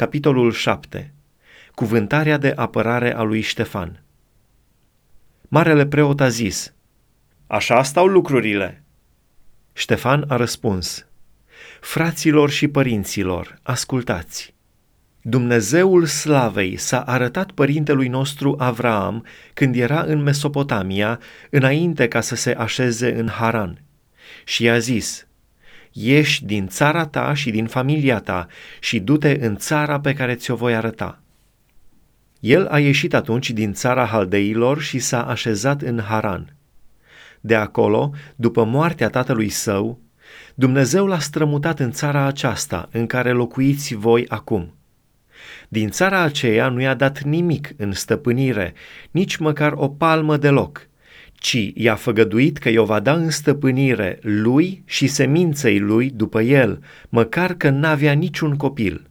Capitolul 0.00 0.52
7. 0.52 1.14
Cuvântarea 1.74 2.36
de 2.36 2.52
apărare 2.56 3.14
a 3.14 3.22
lui 3.22 3.40
Ștefan. 3.40 4.02
Marele 5.48 5.86
preot 5.86 6.20
a 6.20 6.28
zis, 6.28 6.72
Așa 7.46 7.82
stau 7.82 8.06
lucrurile. 8.06 8.82
Ștefan 9.72 10.24
a 10.28 10.36
răspuns, 10.36 11.06
Fraților 11.80 12.50
și 12.50 12.68
părinților, 12.68 13.58
ascultați! 13.62 14.54
Dumnezeul 15.22 16.06
slavei 16.06 16.76
s-a 16.76 17.00
arătat 17.00 17.50
părintelui 17.50 18.08
nostru 18.08 18.54
Avraam 18.58 19.26
când 19.54 19.76
era 19.76 20.02
în 20.02 20.22
Mesopotamia, 20.22 21.20
înainte 21.50 22.08
ca 22.08 22.20
să 22.20 22.34
se 22.34 22.52
așeze 22.52 23.18
în 23.18 23.28
Haran. 23.28 23.82
Și 24.44 24.62
i-a 24.62 24.78
zis, 24.78 25.26
ieși 25.92 26.44
din 26.44 26.68
țara 26.68 27.06
ta 27.06 27.34
și 27.34 27.50
din 27.50 27.66
familia 27.66 28.20
ta 28.20 28.46
și 28.80 29.00
du-te 29.00 29.38
în 29.40 29.56
țara 29.56 30.00
pe 30.00 30.12
care 30.12 30.34
ți-o 30.34 30.54
voi 30.54 30.74
arăta. 30.74 31.22
El 32.40 32.66
a 32.66 32.78
ieșit 32.78 33.14
atunci 33.14 33.50
din 33.50 33.72
țara 33.72 34.06
Haldeilor 34.06 34.80
și 34.80 34.98
s-a 34.98 35.22
așezat 35.22 35.82
în 35.82 36.00
Haran. 36.00 36.54
De 37.40 37.54
acolo, 37.54 38.12
după 38.36 38.64
moartea 38.64 39.08
tatălui 39.08 39.48
său, 39.48 40.00
Dumnezeu 40.54 41.06
l-a 41.06 41.18
strămutat 41.18 41.78
în 41.80 41.90
țara 41.90 42.24
aceasta 42.24 42.88
în 42.92 43.06
care 43.06 43.30
locuiți 43.30 43.94
voi 43.94 44.24
acum. 44.28 44.74
Din 45.68 45.90
țara 45.90 46.20
aceea 46.20 46.68
nu 46.68 46.80
i-a 46.80 46.94
dat 46.94 47.22
nimic 47.22 47.70
în 47.76 47.92
stăpânire, 47.92 48.74
nici 49.10 49.36
măcar 49.36 49.72
o 49.72 49.88
palmă 49.88 50.36
deloc– 50.36 50.84
ci 51.40 51.72
i-a 51.74 51.94
făgăduit 51.94 52.58
că 52.58 52.68
i-o 52.68 52.84
va 52.84 53.00
da 53.00 53.12
în 53.12 53.30
stăpânire 53.30 54.18
lui 54.22 54.82
și 54.86 55.06
seminței 55.06 55.78
lui 55.78 56.10
după 56.10 56.42
el, 56.42 56.82
măcar 57.08 57.54
că 57.54 57.70
n-avea 57.70 58.12
niciun 58.12 58.56
copil. 58.56 59.08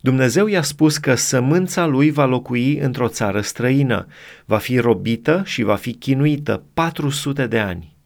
Dumnezeu 0.00 0.46
i-a 0.46 0.62
spus 0.62 0.96
că 0.98 1.14
sămânța 1.14 1.86
lui 1.86 2.10
va 2.10 2.24
locui 2.24 2.78
într-o 2.78 3.08
țară 3.08 3.40
străină, 3.40 4.06
va 4.44 4.58
fi 4.58 4.78
robită 4.78 5.42
și 5.44 5.62
va 5.62 5.76
fi 5.76 5.92
chinuită 5.92 6.62
400 6.74 7.46
de 7.46 7.58
ani. 7.58 7.96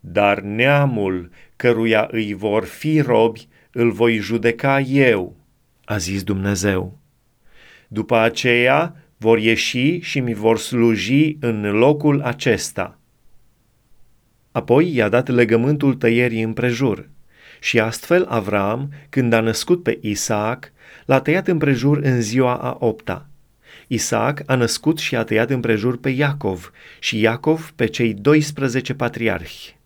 Dar 0.00 0.40
neamul 0.40 1.30
căruia 1.56 2.08
îi 2.10 2.34
vor 2.34 2.64
fi 2.64 3.00
robi 3.00 3.48
îl 3.72 3.90
voi 3.90 4.16
judeca 4.16 4.80
eu, 4.80 5.36
a 5.84 5.96
zis 5.96 6.22
Dumnezeu. 6.22 6.98
După 7.88 8.16
aceea 8.16 9.03
vor 9.24 9.38
ieși 9.38 9.98
și 9.98 10.20
mi 10.20 10.34
vor 10.34 10.58
sluji 10.58 11.36
în 11.40 11.70
locul 11.70 12.20
acesta. 12.20 12.98
Apoi 14.52 14.94
i-a 14.94 15.08
dat 15.08 15.28
legământul 15.28 15.94
tăierii 15.94 16.42
împrejur 16.42 17.08
și 17.60 17.80
astfel 17.80 18.24
Avram, 18.28 18.92
când 19.08 19.32
a 19.32 19.40
născut 19.40 19.82
pe 19.82 19.98
Isaac, 20.00 20.72
l-a 21.04 21.20
tăiat 21.20 21.48
împrejur 21.48 21.98
în 22.02 22.20
ziua 22.20 22.54
a 22.54 22.76
opta. 22.80 23.28
Isaac 23.86 24.42
a 24.46 24.54
născut 24.54 24.98
și 24.98 25.16
a 25.16 25.24
tăiat 25.24 25.50
împrejur 25.50 25.98
pe 25.98 26.10
Iacov 26.10 26.70
și 26.98 27.20
Iacov 27.20 27.72
pe 27.76 27.86
cei 27.86 28.14
12 28.14 28.94
patriarhi. 28.94 29.76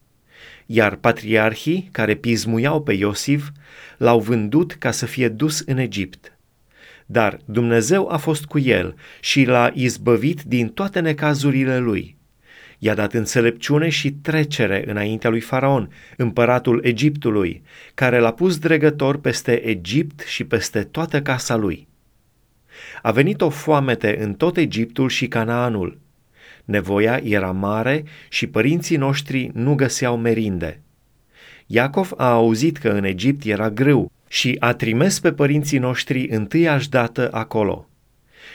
Iar 0.66 0.94
patriarhii 0.94 1.89
care 1.92 2.14
pismuiau 2.14 2.83
pe 2.83 2.92
Iosif 2.92 3.48
l-au 3.97 4.20
vândut 4.20 4.72
ca 4.72 4.91
să 4.91 5.06
fie 5.06 5.28
dus 5.28 5.61
în 5.61 5.77
Egipt– 5.78 6.33
dar 7.11 7.39
Dumnezeu 7.45 8.09
a 8.09 8.17
fost 8.17 8.45
cu 8.45 8.59
el 8.59 8.95
și 9.20 9.45
l-a 9.45 9.70
izbăvit 9.75 10.42
din 10.42 10.69
toate 10.69 11.01
necazurile 11.01 11.78
lui. 11.78 12.17
I-a 12.78 12.95
dat 12.95 13.12
înțelepciune 13.12 13.89
și 13.89 14.12
trecere 14.12 14.84
înaintea 14.87 15.31
lui 15.31 15.41
Faraon, 15.41 15.91
împăratul 16.17 16.81
Egiptului, 16.84 17.62
care 17.95 18.19
l-a 18.19 18.33
pus 18.33 18.59
dregător 18.59 19.19
peste 19.20 19.67
Egipt 19.67 20.20
și 20.20 20.45
peste 20.45 20.83
toată 20.83 21.23
casa 21.23 21.56
lui. 21.56 21.89
A 23.03 23.11
venit 23.11 23.41
o 23.41 23.48
foamete 23.48 24.22
în 24.22 24.34
tot 24.34 24.56
Egiptul 24.56 25.09
și 25.09 25.28
Canaanul. 25.28 25.98
Nevoia 26.65 27.20
era 27.25 27.53
mare 27.53 28.04
și 28.28 28.47
părinții 28.47 28.97
noștri 28.97 29.50
nu 29.54 29.75
găseau 29.75 30.16
merinde. 30.16 30.81
Iacov 31.66 32.12
a 32.16 32.31
auzit 32.31 32.77
că 32.77 32.88
în 32.88 33.04
Egipt 33.04 33.44
era 33.44 33.71
grâu 33.71 34.12
și 34.28 34.56
a 34.59 34.72
trimis 34.72 35.21
pe 35.21 35.33
părinții 35.33 35.78
noștri 35.78 36.28
întâiași 36.28 36.89
dată 36.89 37.28
acolo. 37.33 37.89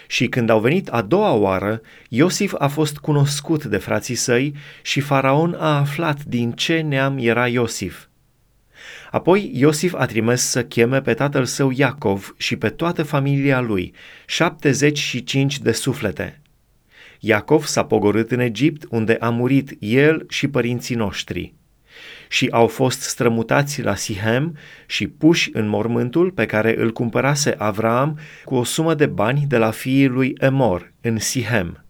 Și 0.08 0.28
când 0.28 0.50
au 0.50 0.60
venit 0.60 0.90
a 0.90 1.02
doua 1.02 1.32
oară, 1.32 1.82
Iosif 2.10 2.54
a 2.58 2.68
fost 2.68 2.98
cunoscut 2.98 3.66
de 3.66 3.78
frații 3.78 4.16
săi 4.16 4.54
și 4.82 5.00
faraon 5.00 5.56
a 5.60 5.78
aflat 5.78 6.24
din 6.24 6.52
ce 6.52 6.82
neam 6.82 7.18
era 7.18 7.48
Iosif. 7.48 8.06
Apoi 9.12 9.52
Iosif 9.54 9.94
a 9.98 10.06
trimis 10.06 10.42
să 10.42 10.64
cheme 10.64 11.02
pe 11.02 11.14
tatăl 11.14 11.46
său 11.46 11.72
Iacov 11.72 12.34
și 12.38 12.56
pe 12.56 12.70
toată 12.70 13.04
familia 13.04 13.60
lui, 13.60 13.94
75 14.26 15.60
de 15.60 15.72
suflete. 15.72 16.42
Iacov 17.20 17.66
s-a 17.66 17.86
pogorât 17.86 18.32
în 18.32 18.40
Egipt, 18.40 18.86
unde 18.90 19.18
a 19.20 19.30
murit 19.30 19.76
el 19.80 20.26
și 20.30 20.48
părinții 20.48 20.96
noștri 20.96 21.54
și 22.34 22.48
au 22.52 22.68
fost 22.68 23.02
strămutați 23.02 23.82
la 23.82 23.96
Sihem 23.96 24.58
și 24.86 25.08
puși 25.08 25.50
în 25.54 25.68
mormântul 25.68 26.32
pe 26.32 26.46
care 26.46 26.76
îl 26.78 26.92
cumpărase 26.92 27.56
Avram 27.58 28.20
cu 28.46 28.56
o 28.56 28.64
sumă 28.64 28.94
de 28.94 29.06
bani 29.06 29.46
de 29.48 29.58
la 29.58 29.72
fiii 29.72 30.08
lui 30.08 30.36
Emor 30.40 30.94
în 31.02 31.20
Sihem. 31.20 31.86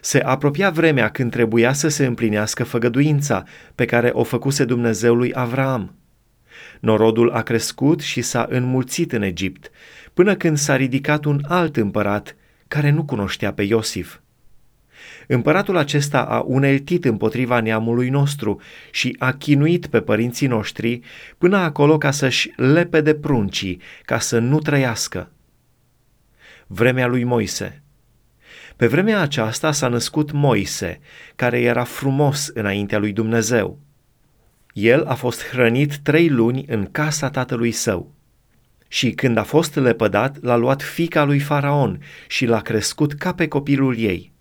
Se 0.00 0.18
apropia 0.18 0.70
vremea 0.70 1.08
când 1.08 1.30
trebuia 1.30 1.72
să 1.72 1.88
se 1.88 2.06
împlinească 2.06 2.64
făgăduința 2.64 3.44
pe 3.74 3.84
care 3.84 4.10
o 4.12 4.22
făcuse 4.22 4.64
Dumnezeu 4.64 5.14
lui 5.14 5.30
Avram. 5.34 5.94
Norodul 6.80 7.30
a 7.30 7.42
crescut 7.42 8.00
și 8.00 8.22
s-a 8.22 8.46
înmulțit 8.48 9.12
în 9.12 9.22
Egipt, 9.22 9.70
până 10.14 10.34
când 10.34 10.56
s-a 10.56 10.76
ridicat 10.76 11.24
un 11.24 11.40
alt 11.48 11.76
împărat 11.76 12.36
care 12.68 12.90
nu 12.90 13.04
cunoștea 13.04 13.52
pe 13.52 13.62
Iosif. 13.62 14.21
Împăratul 15.32 15.76
acesta 15.76 16.22
a 16.22 16.40
uneltit 16.40 17.04
împotriva 17.04 17.60
neamului 17.60 18.08
nostru 18.08 18.60
și 18.90 19.16
a 19.18 19.32
chinuit 19.32 19.86
pe 19.86 20.00
părinții 20.00 20.46
noștri 20.46 21.00
până 21.38 21.56
acolo 21.56 21.98
ca 21.98 22.10
să-și 22.10 22.52
lepe 22.56 23.00
de 23.00 23.14
pruncii, 23.14 23.80
ca 24.04 24.18
să 24.18 24.38
nu 24.38 24.58
trăiască. 24.58 25.30
Vremea 26.66 27.06
lui 27.06 27.24
Moise 27.24 27.82
Pe 28.76 28.86
vremea 28.86 29.20
aceasta 29.20 29.72
s-a 29.72 29.88
născut 29.88 30.32
Moise, 30.32 31.00
care 31.36 31.60
era 31.60 31.84
frumos 31.84 32.50
înaintea 32.54 32.98
lui 32.98 33.12
Dumnezeu. 33.12 33.78
El 34.72 35.04
a 35.04 35.14
fost 35.14 35.46
hrănit 35.46 35.96
trei 35.96 36.28
luni 36.28 36.64
în 36.68 36.88
casa 36.90 37.30
tatălui 37.30 37.70
său. 37.70 38.14
Și 38.88 39.10
când 39.10 39.36
a 39.36 39.42
fost 39.42 39.74
lepădat, 39.74 40.42
l-a 40.42 40.56
luat 40.56 40.82
fica 40.82 41.24
lui 41.24 41.38
Faraon 41.38 42.00
și 42.28 42.46
l-a 42.46 42.60
crescut 42.60 43.12
ca 43.12 43.34
pe 43.34 43.48
copilul 43.48 43.98
ei. 43.98 44.31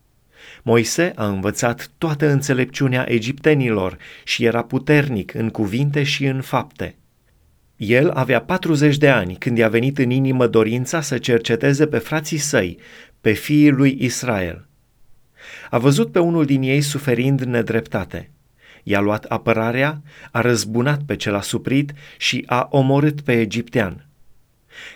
Moise 0.63 1.11
a 1.15 1.27
învățat 1.27 1.89
toată 1.97 2.29
înțelepciunea 2.29 3.11
egiptenilor 3.11 3.97
și 4.23 4.45
era 4.45 4.63
puternic 4.63 5.33
în 5.33 5.49
cuvinte 5.49 6.03
și 6.03 6.25
în 6.25 6.41
fapte. 6.41 6.95
El 7.75 8.09
avea 8.09 8.41
40 8.41 8.97
de 8.97 9.09
ani 9.09 9.35
când 9.35 9.57
i-a 9.57 9.69
venit 9.69 9.97
în 9.97 10.09
inimă 10.09 10.47
dorința 10.47 11.01
să 11.01 11.17
cerceteze 11.17 11.87
pe 11.87 11.97
frații 11.97 12.37
săi, 12.37 12.77
pe 13.21 13.31
fiii 13.31 13.69
lui 13.69 13.97
Israel. 13.99 14.65
A 15.69 15.77
văzut 15.77 16.11
pe 16.11 16.19
unul 16.19 16.45
din 16.45 16.61
ei 16.61 16.81
suferind 16.81 17.41
nedreptate. 17.41 18.29
I-a 18.83 18.99
luat 18.99 19.23
apărarea, 19.23 20.01
a 20.31 20.41
răzbunat 20.41 21.01
pe 21.05 21.15
cel 21.15 21.35
asuprit 21.35 21.93
și 22.17 22.43
a 22.45 22.67
omorât 22.71 23.21
pe 23.21 23.39
egiptean. 23.39 24.05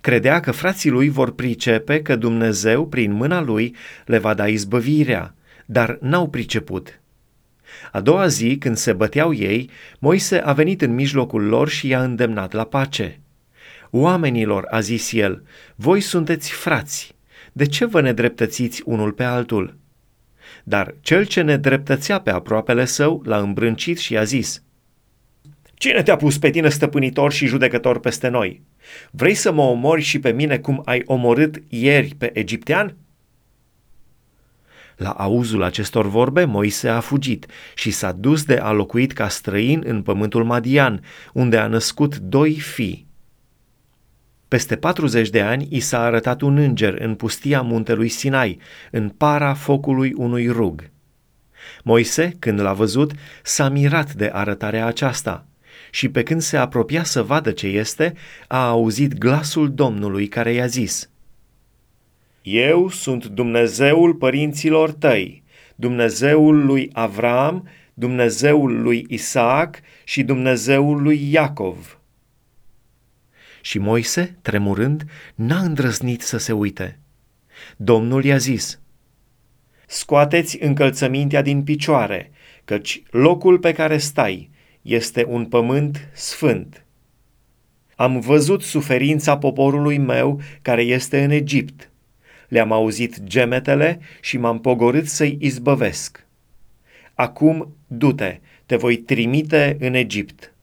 Credea 0.01 0.39
că 0.39 0.51
frații 0.51 0.89
lui 0.89 1.09
vor 1.09 1.33
pricepe 1.33 2.01
că 2.01 2.15
Dumnezeu, 2.15 2.87
prin 2.87 3.11
mâna 3.11 3.41
lui, 3.41 3.75
le 4.05 4.17
va 4.17 4.33
da 4.33 4.47
izbăvirea, 4.47 5.35
dar 5.65 5.97
n-au 6.01 6.29
priceput. 6.29 6.99
A 7.91 8.01
doua 8.01 8.27
zi, 8.27 8.57
când 8.57 8.77
se 8.77 8.93
băteau 8.93 9.33
ei, 9.33 9.69
Moise 9.99 10.37
a 10.37 10.53
venit 10.53 10.81
în 10.81 10.93
mijlocul 10.93 11.43
lor 11.43 11.69
și 11.69 11.87
i-a 11.87 12.03
îndemnat 12.03 12.51
la 12.51 12.63
pace. 12.63 13.19
Oamenilor, 13.89 14.65
a 14.69 14.79
zis 14.79 15.11
el, 15.11 15.43
voi 15.75 16.01
sunteți 16.01 16.51
frați, 16.51 17.15
de 17.51 17.65
ce 17.65 17.85
vă 17.85 18.01
nedreptățiți 18.01 18.81
unul 18.85 19.11
pe 19.11 19.23
altul? 19.23 19.77
Dar 20.63 20.95
cel 21.01 21.25
ce 21.25 21.41
nedreptățea 21.41 22.19
pe 22.19 22.29
aproapele 22.29 22.85
său 22.85 23.21
l-a 23.25 23.37
îmbrâncit 23.37 23.97
și 23.97 24.17
a 24.17 24.23
zis, 24.23 24.63
Cine 25.73 26.03
te-a 26.03 26.15
pus 26.15 26.37
pe 26.37 26.49
tine 26.49 26.69
stăpânitor 26.69 27.31
și 27.31 27.45
judecător 27.45 27.99
peste 27.99 28.27
noi? 28.27 28.61
Vrei 29.11 29.33
să 29.33 29.51
mă 29.51 29.61
omori 29.61 30.01
și 30.01 30.19
pe 30.19 30.31
mine 30.31 30.57
cum 30.57 30.81
ai 30.85 31.01
omorât 31.05 31.63
ieri 31.69 32.15
pe 32.17 32.39
egiptean?" 32.39 32.95
La 34.95 35.09
auzul 35.09 35.63
acestor 35.63 36.07
vorbe, 36.07 36.45
Moise 36.45 36.89
a 36.89 36.99
fugit 36.99 37.45
și 37.75 37.91
s-a 37.91 38.11
dus 38.11 38.43
de 38.43 38.57
a 38.57 38.71
locuit 38.71 39.13
ca 39.13 39.27
străin 39.27 39.83
în 39.85 40.01
pământul 40.01 40.43
Madian, 40.43 41.03
unde 41.33 41.57
a 41.57 41.67
născut 41.67 42.17
doi 42.17 42.53
fii. 42.53 43.07
Peste 44.47 44.75
40 44.75 45.29
de 45.29 45.41
ani 45.41 45.67
i 45.69 45.79
s-a 45.79 45.99
arătat 45.99 46.41
un 46.41 46.57
înger 46.57 46.93
în 47.01 47.15
pustia 47.15 47.61
muntelui 47.61 48.09
Sinai, 48.09 48.59
în 48.91 49.09
para 49.09 49.53
focului 49.53 50.13
unui 50.17 50.47
rug. 50.47 50.89
Moise, 51.83 52.35
când 52.39 52.59
l-a 52.59 52.73
văzut, 52.73 53.11
s-a 53.43 53.69
mirat 53.69 54.13
de 54.13 54.29
arătarea 54.33 54.85
aceasta 54.85 55.45
și 55.91 56.09
pe 56.09 56.23
când 56.23 56.41
se 56.41 56.57
apropia 56.57 57.03
să 57.03 57.23
vadă 57.23 57.51
ce 57.51 57.67
este, 57.67 58.13
a 58.47 58.67
auzit 58.67 59.17
glasul 59.17 59.73
Domnului 59.73 60.27
care 60.27 60.53
i-a 60.53 60.65
zis, 60.65 61.09
Eu 62.47 62.89
sunt 62.89 63.25
Dumnezeul 63.25 64.13
părinților 64.13 64.91
tăi, 64.91 65.43
Dumnezeul 65.75 66.65
lui 66.65 66.89
Avram, 66.93 67.67
Dumnezeul 67.93 68.81
lui 68.81 69.05
Isaac 69.09 69.79
și 70.03 70.23
Dumnezeul 70.23 71.01
lui 71.01 71.31
Iacov. 71.31 71.99
Și 73.61 73.77
Moise, 73.77 74.37
tremurând, 74.41 75.05
n-a 75.35 75.59
îndrăznit 75.59 76.21
să 76.21 76.37
se 76.37 76.51
uite. 76.51 76.99
Domnul 77.77 78.23
i-a 78.23 78.37
zis, 78.37 78.79
Scoateți 79.87 80.63
încălțămintea 80.63 81.41
din 81.41 81.63
picioare, 81.63 82.31
căci 82.65 83.03
locul 83.09 83.59
pe 83.59 83.71
care 83.71 83.97
stai 83.97 84.49
este 84.81 85.25
un 85.27 85.45
pământ 85.45 86.09
sfânt. 86.13 86.85
Am 87.95 88.19
văzut 88.19 88.61
suferința 88.61 89.37
poporului 89.37 89.97
meu 89.97 90.41
care 90.61 90.81
este 90.81 91.23
în 91.23 91.29
Egipt. 91.29 91.89
Le-am 92.47 92.71
auzit 92.71 93.23
gemetele 93.23 93.99
și 94.21 94.37
m-am 94.37 94.59
pogorât 94.59 95.07
să-i 95.07 95.37
izbăvesc. 95.39 96.25
Acum, 97.13 97.75
du-te, 97.87 98.39
te 98.65 98.75
voi 98.75 98.97
trimite 98.97 99.77
în 99.79 99.93
Egipt. 99.93 100.53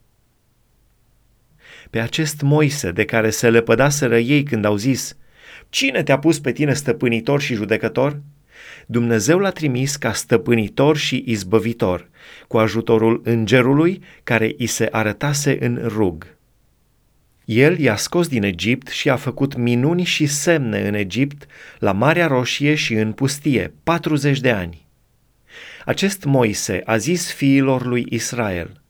Pe 1.91 2.01
acest 2.01 2.41
Moise 2.41 2.91
de 2.91 3.05
care 3.05 3.31
se 3.31 3.51
lepădaseră 3.51 4.19
ei 4.19 4.43
când 4.43 4.65
au 4.65 4.77
zis, 4.77 5.17
Cine 5.69 6.03
te-a 6.03 6.19
pus 6.19 6.39
pe 6.39 6.53
tine 6.53 6.73
stăpânitor 6.73 7.41
și 7.41 7.55
judecător? 7.55 8.21
Dumnezeu 8.87 9.39
l-a 9.39 9.51
trimis 9.51 9.97
ca 9.97 10.13
stăpânitor 10.13 10.97
și 10.97 11.25
izbăvitor, 11.27 12.09
cu 12.49 12.59
ajutorul 12.59 13.21
îngerului 13.25 14.03
care 14.25 14.55
îi 14.59 14.67
se 14.67 14.89
arătase 14.91 15.57
în 15.61 15.81
rug. 15.87 16.37
El 17.45 17.79
i-a 17.79 17.97
scos 17.97 18.29
din 18.29 18.43
Egipt 18.43 18.89
și 18.89 19.11
a 19.11 19.17
făcut 19.17 19.57
minuni 19.57 20.05
și 20.05 20.27
semne 20.27 20.89
în 20.89 20.95
Egipt, 20.95 21.47
la 21.79 21.93
Marea 21.93 22.27
Roșie 22.27 22.75
și 22.75 22.95
în 22.95 23.13
pustie, 23.13 23.75
40 23.83 24.41
de 24.41 24.51
ani. 24.51 24.87
Acest 25.85 26.25
Moise 26.25 26.83
a 26.85 26.97
zis 26.97 27.33
fiilor 27.33 27.87
lui 27.87 28.07
Israel, 28.09 28.83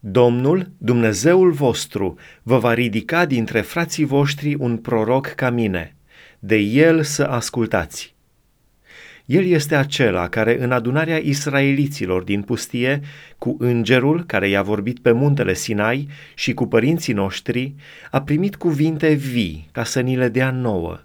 Domnul, 0.00 0.70
Dumnezeul 0.78 1.50
vostru, 1.50 2.18
vă 2.42 2.58
va 2.58 2.74
ridica 2.74 3.24
dintre 3.24 3.60
frații 3.60 4.04
voștri 4.04 4.54
un 4.54 4.76
proroc 4.76 5.26
ca 5.26 5.50
mine, 5.50 5.96
de 6.38 6.56
el 6.56 7.02
să 7.02 7.24
ascultați. 7.24 8.14
El 9.28 9.44
este 9.44 9.74
acela 9.74 10.28
care 10.28 10.62
în 10.62 10.72
adunarea 10.72 11.16
israeliților 11.16 12.22
din 12.22 12.42
pustie, 12.42 13.00
cu 13.38 13.56
îngerul 13.58 14.24
care 14.24 14.48
i-a 14.48 14.62
vorbit 14.62 14.98
pe 14.98 15.12
muntele 15.12 15.54
Sinai 15.54 16.08
și 16.34 16.54
cu 16.54 16.66
părinții 16.66 17.12
noștri, 17.12 17.74
a 18.10 18.22
primit 18.22 18.56
cuvinte 18.56 19.12
vii 19.12 19.68
ca 19.72 19.84
să 19.84 20.00
ni 20.00 20.16
le 20.16 20.28
dea 20.28 20.50
nouă. 20.50 21.00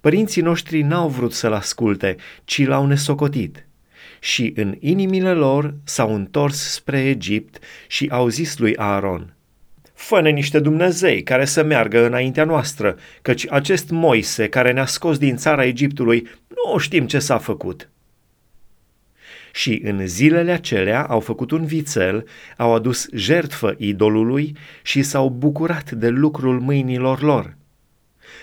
Părinții 0.00 0.42
noștri 0.42 0.82
n-au 0.82 1.08
vrut 1.08 1.32
să-l 1.32 1.52
asculte, 1.52 2.16
ci 2.44 2.66
l-au 2.66 2.86
nesocotit. 2.86 3.66
Și 4.20 4.52
în 4.56 4.76
inimile 4.80 5.32
lor 5.32 5.74
s-au 5.84 6.14
întors 6.14 6.72
spre 6.72 7.04
Egipt 7.04 7.58
și 7.88 8.08
au 8.10 8.28
zis 8.28 8.58
lui 8.58 8.76
Aaron– 8.76 9.34
fă 10.02 10.20
niște 10.20 10.60
Dumnezei 10.60 11.22
care 11.22 11.44
să 11.44 11.62
meargă 11.62 12.06
înaintea 12.06 12.44
noastră, 12.44 12.96
căci 13.22 13.46
acest 13.50 13.90
Moise 13.90 14.48
care 14.48 14.72
ne-a 14.72 14.86
scos 14.86 15.18
din 15.18 15.36
țara 15.36 15.64
Egiptului 15.64 16.28
nu 16.48 16.78
știm 16.78 17.06
ce 17.06 17.18
s-a 17.18 17.38
făcut. 17.38 17.88
Și 19.52 19.80
în 19.84 20.06
zilele 20.06 20.52
acelea 20.52 21.02
au 21.02 21.20
făcut 21.20 21.50
un 21.50 21.64
vițel, 21.64 22.26
au 22.56 22.74
adus 22.74 23.08
jertfă 23.12 23.74
idolului 23.78 24.56
și 24.82 25.02
s-au 25.02 25.28
bucurat 25.28 25.90
de 25.90 26.08
lucrul 26.08 26.60
mâinilor 26.60 27.22
lor. 27.22 27.56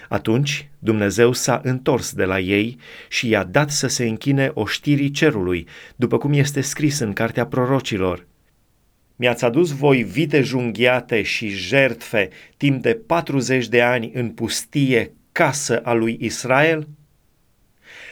Atunci 0.09 0.69
Dumnezeu 0.79 1.33
s-a 1.33 1.61
întors 1.63 2.13
de 2.13 2.23
la 2.23 2.39
ei 2.39 2.77
și 3.07 3.29
i-a 3.29 3.43
dat 3.43 3.69
să 3.69 3.87
se 3.87 4.07
închine 4.07 4.51
oștirii 4.53 5.11
cerului, 5.11 5.67
după 5.95 6.17
cum 6.17 6.33
este 6.33 6.61
scris 6.61 6.99
în 6.99 7.13
cartea 7.13 7.45
prorocilor. 7.45 8.28
Mi-ați 9.21 9.45
adus 9.45 9.71
voi 9.71 10.03
vite 10.03 10.41
junghiate 10.41 11.21
și 11.21 11.47
jertfe 11.47 12.29
timp 12.57 12.81
de 12.81 12.93
40 12.93 13.67
de 13.67 13.81
ani 13.81 14.11
în 14.13 14.29
pustie, 14.29 15.13
casă 15.31 15.79
a 15.79 15.93
lui 15.93 16.17
Israel? 16.19 16.87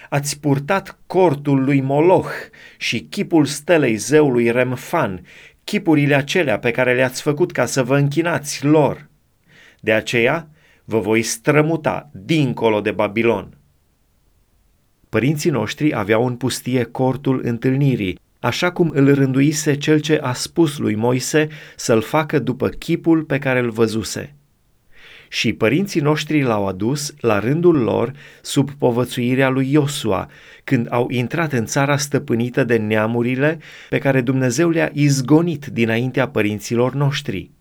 Ați 0.10 0.40
purtat 0.40 1.00
cortul 1.06 1.64
lui 1.64 1.82
Moloch 1.82 2.32
și 2.78 3.02
chipul 3.02 3.46
stelei 3.46 3.96
zeului 3.96 4.52
Remfan, 4.52 5.26
chipurile 5.64 6.16
acelea 6.16 6.60
pe 6.60 6.72
care 6.72 6.96
le-ați 6.96 7.22
făcut 7.22 7.52
ca 7.52 7.66
să 7.66 7.84
vă 7.84 7.98
închinați 7.98 8.66
lor. 8.66 9.10
De 9.80 9.94
aceea 9.94 10.50
vă 10.84 11.00
voi 11.00 11.22
strămuta 11.22 12.10
dincolo 12.14 12.82
de 12.82 12.92
Babilon. 12.92 13.58
Părinții 15.10 15.50
noștri 15.50 15.96
aveau 15.96 16.26
în 16.26 16.36
pustie 16.36 16.84
cortul 16.84 17.42
întâlnirii, 17.44 18.20
așa 18.40 18.72
cum 18.72 18.92
îl 18.94 19.14
rânduise 19.14 19.76
cel 19.76 20.00
ce 20.00 20.20
a 20.22 20.34
spus 20.34 20.78
lui 20.78 20.96
Moise 20.96 21.48
să-l 21.76 22.02
facă 22.02 22.40
după 22.40 22.70
chipul 22.70 23.24
pe 23.24 23.40
care 23.40 23.60
îl 23.60 23.70
văzuse. 23.70 24.36
Și 25.30 25.54
părinții 25.54 26.02
noștri 26.02 26.42
l-au 26.42 26.68
adus 26.68 27.14
la 27.20 27.40
rândul 27.40 27.76
lor 27.76 28.12
sub 28.42 28.72
povățuirea 28.72 29.50
lui 29.50 29.72
Iosua, 29.72 30.30
când 30.64 30.88
au 30.90 31.10
intrat 31.10 31.54
în 31.54 31.66
țara 31.66 31.98
stăpânită 31.98 32.64
de 32.64 32.78
neamurile 32.78 33.60
pe 33.90 33.98
care 33.98 34.22
Dumnezeu 34.22 34.70
le-a 34.70 34.90
izgonit 34.94 35.66
dinaintea 35.66 36.28
părinților 36.28 36.94
noștri. 36.94 37.52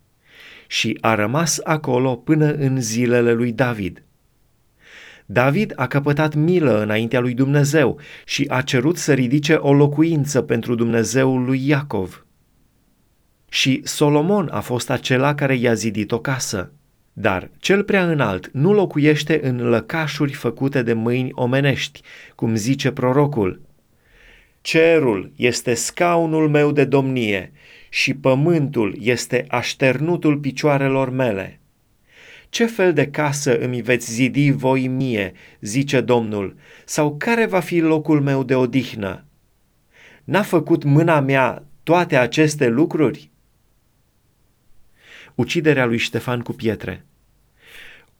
Și 0.66 0.98
a 1.00 1.14
rămas 1.14 1.60
acolo 1.62 2.16
până 2.16 2.52
în 2.52 2.80
zilele 2.80 3.32
lui 3.32 3.52
David. 3.52 4.05
David 5.26 5.72
a 5.76 5.86
căpătat 5.86 6.34
milă 6.34 6.82
înaintea 6.82 7.20
lui 7.20 7.34
Dumnezeu 7.34 8.00
și 8.24 8.44
a 8.48 8.60
cerut 8.60 8.96
să 8.96 9.12
ridice 9.12 9.54
o 9.54 9.72
locuință 9.72 10.42
pentru 10.42 10.74
Dumnezeul 10.74 11.44
lui 11.44 11.68
Iacov. 11.68 12.26
Și 13.48 13.80
Solomon 13.84 14.48
a 14.52 14.60
fost 14.60 14.90
acela 14.90 15.34
care 15.34 15.54
i-a 15.54 15.74
zidit 15.74 16.12
o 16.12 16.18
casă. 16.18 16.72
Dar 17.12 17.50
cel 17.58 17.82
prea 17.82 18.10
înalt 18.10 18.50
nu 18.52 18.72
locuiește 18.72 19.40
în 19.42 19.68
lăcașuri 19.68 20.32
făcute 20.32 20.82
de 20.82 20.92
mâini 20.92 21.30
omenești, 21.32 22.00
cum 22.34 22.54
zice 22.54 22.90
prorocul. 22.90 23.60
Cerul 24.60 25.32
este 25.36 25.74
scaunul 25.74 26.48
meu 26.48 26.72
de 26.72 26.84
domnie 26.84 27.52
și 27.88 28.14
pământul 28.14 28.96
este 29.00 29.44
așternutul 29.48 30.38
picioarelor 30.38 31.10
mele. 31.10 31.60
Ce 32.56 32.66
fel 32.66 32.92
de 32.92 33.06
casă 33.06 33.58
îmi 33.58 33.80
veți 33.80 34.12
zidi 34.12 34.50
voi 34.50 34.86
mie, 34.86 35.32
zice 35.60 36.00
Domnul, 36.00 36.56
sau 36.84 37.16
care 37.16 37.46
va 37.46 37.60
fi 37.60 37.78
locul 37.78 38.20
meu 38.20 38.42
de 38.44 38.54
odihnă? 38.54 39.24
N-a 40.24 40.42
făcut 40.42 40.84
mâna 40.84 41.20
mea 41.20 41.62
toate 41.82 42.16
aceste 42.16 42.68
lucruri? 42.68 43.30
Uciderea 45.34 45.86
lui 45.86 45.98
Ștefan 45.98 46.40
cu 46.40 46.52
pietre 46.52 47.04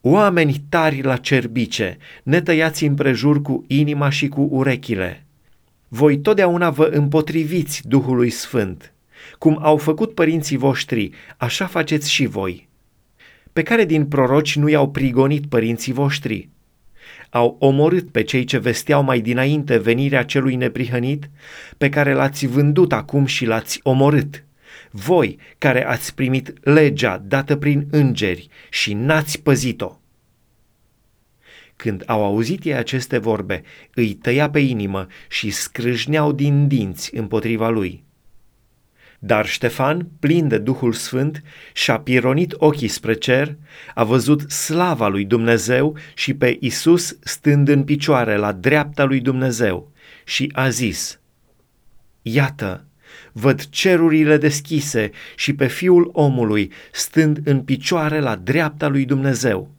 Oameni 0.00 0.64
tari 0.69 1.02
la 1.02 1.16
cerbice, 1.16 1.99
ne 2.23 2.40
tăiați 2.40 2.85
împrejur 2.85 3.43
cu 3.43 3.64
inima 3.66 4.09
și 4.09 4.28
cu 4.28 4.49
urechile. 4.50 5.26
Voi 5.88 6.19
totdeauna 6.19 6.71
vă 6.71 6.85
împotriviți 6.85 7.88
Duhului 7.88 8.31
Sfânt. 8.31 8.93
Cum 9.38 9.59
au 9.62 9.76
făcut 9.76 10.14
părinții 10.14 10.57
voștri, 10.57 11.11
așa 11.37 11.66
faceți 11.66 12.11
și 12.11 12.26
voi 12.26 12.66
pe 13.57 13.63
care 13.63 13.85
din 13.85 14.07
proroci 14.07 14.57
nu 14.57 14.69
i-au 14.69 14.91
prigonit 14.91 15.47
părinții 15.47 15.93
voștri? 15.93 16.49
Au 17.31 17.57
omorât 17.59 18.11
pe 18.11 18.23
cei 18.23 18.45
ce 18.45 18.59
vesteau 18.59 19.03
mai 19.03 19.21
dinainte 19.21 19.79
venirea 19.79 20.25
celui 20.25 20.55
neprihănit, 20.55 21.31
pe 21.79 21.89
care 21.89 22.13
l-ați 22.13 22.47
vândut 22.47 22.93
acum 22.93 23.27
și 23.27 23.45
l-ați 23.45 23.81
omorât. 23.83 24.45
Voi 24.91 25.39
care 25.59 25.87
ați 25.87 26.15
primit 26.15 26.53
legea 26.63 27.19
dată 27.19 27.57
prin 27.57 27.87
îngeri 27.91 28.49
și 28.71 28.95
n-ați 28.95 29.43
păzit-o. 29.43 30.01
Când 31.77 32.03
au 32.07 32.25
auzit 32.25 32.65
ei 32.65 32.75
aceste 32.75 33.19
vorbe, 33.19 33.63
îi 33.95 34.15
tăia 34.15 34.51
pe 34.51 34.59
inimă 34.59 35.07
și 35.29 35.51
scrâșneau 35.51 36.33
din 36.33 36.69
dinți 36.69 37.17
împotriva 37.17 37.69
lui. 37.69 38.06
Dar 39.19 39.47
Ștefan, 39.47 40.09
plin 40.21 40.49
de 40.49 40.59
Duhul 40.59 40.93
Sfânt, 40.93 41.43
și-a 41.73 41.99
pironit 41.99 42.55
ochii 42.57 42.89
spre 42.89 43.15
cer, 43.15 43.57
a 43.95 44.05
văzut 44.05 44.51
slava 44.51 45.09
lui 45.09 45.25
Dumnezeu 45.25 45.97
și 46.15 46.35
pe 46.35 46.57
Isus 46.61 47.17
stând 47.21 47.69
în 47.69 47.85
picioare 47.85 48.37
la 48.37 48.53
dreapta 48.53 49.05
lui 49.05 49.21
Dumnezeu 49.21 49.93
și 50.25 50.53
a 50.55 50.69
zis, 50.69 51.21
Iată, 52.23 52.85
văd 53.33 53.69
cerurile 53.69 54.37
deschise 54.37 55.11
și 55.37 55.55
pe 55.55 55.67
fiul 55.67 56.11
omului 56.13 56.73
stând 56.93 57.41
în 57.45 57.61
picioare 57.61 58.21
la 58.21 58.37
dreapta 58.37 58.89
lui 58.89 59.05
Dumnezeu. 59.05 59.71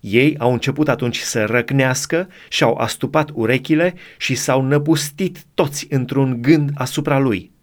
Ei 0.00 0.38
au 0.38 0.52
început 0.52 0.88
atunci 0.88 1.18
să 1.18 1.44
răcnească 1.44 2.28
și-au 2.48 2.74
astupat 2.74 3.30
urechile 3.34 3.94
și 4.18 4.34
s-au 4.34 4.62
năpustit 4.62 5.44
toți 5.54 5.86
într-un 5.90 6.42
gând 6.42 6.70
asupra 6.74 7.18
lui– 7.18 7.50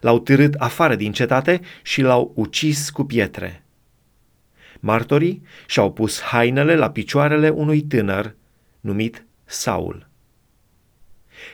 L-au 0.00 0.18
târât 0.18 0.54
afară 0.54 0.94
din 0.94 1.12
cetate 1.12 1.60
și 1.82 2.00
l-au 2.00 2.32
ucis 2.34 2.90
cu 2.90 3.04
pietre. 3.04 3.64
Martorii 4.80 5.42
și-au 5.66 5.92
pus 5.92 6.20
hainele 6.20 6.74
la 6.74 6.90
picioarele 6.90 7.48
unui 7.48 7.82
tânăr 7.82 8.34
numit 8.80 9.24
Saul. 9.44 10.08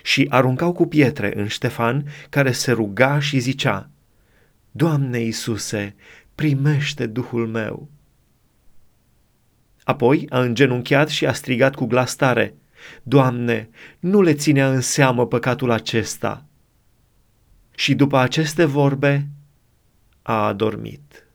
Și 0.02 0.26
aruncau 0.30 0.72
cu 0.72 0.86
pietre 0.86 1.32
în 1.38 1.46
Ștefan, 1.46 2.04
care 2.30 2.52
se 2.52 2.72
ruga 2.72 3.20
și 3.20 3.38
zicea, 3.38 3.90
Doamne 4.70 5.18
Iisuse, 5.18 5.94
primește 6.34 7.06
Duhul 7.06 7.46
meu. 7.46 7.88
Apoi 9.84 10.26
a 10.28 10.40
îngenunchiat 10.40 11.08
și 11.08 11.26
a 11.26 11.32
strigat 11.32 11.74
cu 11.74 11.86
glas 11.86 12.14
tare, 12.14 12.54
Doamne, 13.02 13.68
nu 13.98 14.20
le 14.20 14.34
ținea 14.34 14.70
în 14.70 14.80
seamă 14.80 15.26
păcatul 15.26 15.70
acesta. 15.70 16.44
Și 17.74 17.94
după 17.94 18.16
aceste 18.16 18.64
vorbe 18.64 19.28
a 20.22 20.46
adormit. 20.46 21.26